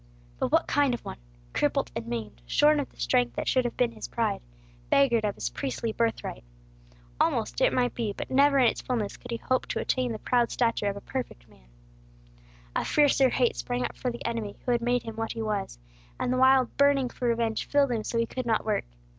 But 0.39 0.51
what 0.51 0.65
kind 0.65 0.95
of 0.95 1.05
one? 1.05 1.19
Crippled 1.53 1.91
and 1.95 2.07
maimed, 2.07 2.41
shorn 2.47 2.79
of 2.79 2.89
the 2.89 2.97
strength 2.99 3.35
that 3.35 3.47
should 3.47 3.65
have 3.65 3.77
been 3.77 3.91
his 3.91 4.07
pride, 4.07 4.41
beggared 4.89 5.23
of 5.23 5.35
his 5.35 5.51
priestly 5.51 5.91
birthright. 5.93 6.43
Almost, 7.19 7.61
it 7.61 7.71
might 7.71 7.93
be, 7.93 8.11
but 8.11 8.31
never 8.31 8.57
in 8.57 8.65
its 8.67 8.81
fulness, 8.81 9.15
could 9.15 9.29
he 9.29 9.37
hope 9.37 9.67
to 9.67 9.79
attain 9.79 10.11
the 10.11 10.17
proud 10.17 10.49
stature 10.49 10.87
of 10.89 10.97
a 10.97 11.01
perfect 11.01 11.47
man. 11.47 11.69
A 12.75 12.83
fiercer 12.83 13.29
hate 13.29 13.55
sprang 13.55 13.85
up 13.85 13.95
for 13.95 14.09
the 14.09 14.25
enemy 14.25 14.57
who 14.65 14.71
had 14.71 14.81
made 14.81 15.03
him 15.03 15.17
what 15.17 15.33
he 15.33 15.41
was; 15.43 15.77
and 16.19 16.33
the 16.33 16.37
wild 16.37 16.75
burning 16.77 17.09
for 17.09 17.27
revenge 17.27 17.65
filled 17.67 17.91
him 17.91 18.03
so 18.03 18.17
he 18.17 18.25
could 18.25 18.47
not 18.47 18.65
work. 18.65 18.85